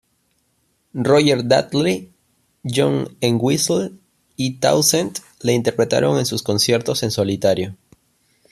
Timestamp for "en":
6.17-6.25, 7.03-7.11